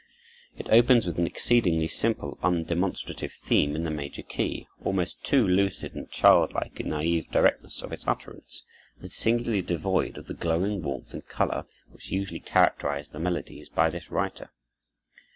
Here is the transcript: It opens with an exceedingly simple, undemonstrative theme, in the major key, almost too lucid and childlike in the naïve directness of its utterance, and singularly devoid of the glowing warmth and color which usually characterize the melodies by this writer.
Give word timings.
It 0.57 0.67
opens 0.71 1.05
with 1.05 1.19
an 1.19 1.27
exceedingly 1.27 1.85
simple, 1.87 2.39
undemonstrative 2.41 3.33
theme, 3.39 3.75
in 3.75 3.83
the 3.83 3.91
major 3.91 4.23
key, 4.23 4.65
almost 4.83 5.23
too 5.23 5.47
lucid 5.47 5.93
and 5.93 6.09
childlike 6.09 6.79
in 6.79 6.89
the 6.89 6.95
naïve 6.95 7.29
directness 7.29 7.83
of 7.83 7.93
its 7.93 8.07
utterance, 8.07 8.63
and 8.99 9.11
singularly 9.11 9.61
devoid 9.61 10.17
of 10.17 10.25
the 10.25 10.33
glowing 10.33 10.81
warmth 10.81 11.13
and 11.13 11.27
color 11.27 11.67
which 11.91 12.09
usually 12.09 12.39
characterize 12.39 13.09
the 13.09 13.19
melodies 13.19 13.69
by 13.69 13.91
this 13.91 14.09
writer. 14.09 14.49